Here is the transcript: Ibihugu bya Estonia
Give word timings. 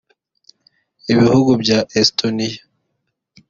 Ibihugu 1.13 1.51
bya 1.61 1.79
Estonia 2.01 2.59